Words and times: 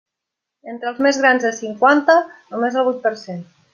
Entre 0.71 0.87
els 0.91 1.01
més 1.07 1.19
grans 1.25 1.45
de 1.47 1.51
cinquanta, 1.57 2.17
només 2.55 2.79
el 2.83 2.89
vuit 2.89 3.03
per 3.05 3.17
cent. 3.27 3.45